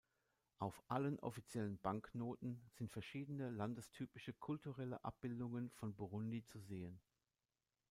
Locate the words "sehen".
6.59-6.99